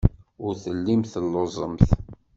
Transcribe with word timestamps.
Ur 0.45 0.53
tellimt 0.63 1.05
telluẓemt. 1.13 1.81